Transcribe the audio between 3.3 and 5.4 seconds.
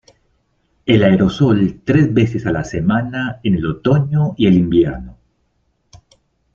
en el otoño y el invierno.